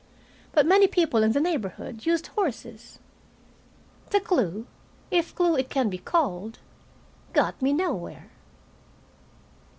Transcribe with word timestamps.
But 0.51 0.65
many 0.65 0.87
people 0.87 1.21
in 1.21 1.33
the 1.33 1.39
neighborhood 1.39 2.07
used 2.07 2.25
horses. 2.35 2.97
The 4.09 4.19
clue, 4.19 4.65
if 5.11 5.35
clue 5.35 5.55
it 5.55 5.69
can 5.69 5.91
be 5.91 5.99
called, 5.99 6.57
got 7.33 7.61
me 7.61 7.71
nowhere. 7.71 8.31